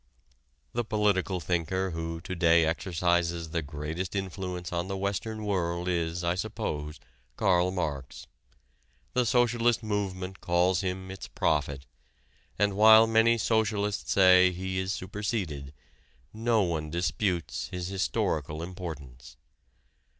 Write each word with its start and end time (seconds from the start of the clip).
The 0.73 0.83
political 0.83 1.39
thinker 1.39 1.91
who 1.91 2.21
to 2.21 2.35
day 2.35 2.65
exercises 2.65 3.51
the 3.51 3.61
greatest 3.61 4.15
influence 4.15 4.73
on 4.73 4.87
the 4.87 4.97
Western 4.97 5.45
World 5.45 5.87
is, 5.87 6.23
I 6.23 6.33
suppose, 6.33 6.99
Karl 7.35 7.69
Marx. 7.69 8.25
The 9.13 9.27
socialist 9.27 9.83
movement 9.83 10.41
calls 10.41 10.81
him 10.81 11.11
its 11.11 11.27
prophet, 11.27 11.85
and, 12.57 12.73
while 12.75 13.05
many 13.05 13.37
socialists 13.37 14.11
say 14.11 14.49
he 14.51 14.79
is 14.79 14.91
superseded, 14.91 15.71
no 16.33 16.63
one 16.63 16.89
disputes 16.89 17.67
his 17.67 17.89
historical 17.89 18.63
importance. 18.63 19.37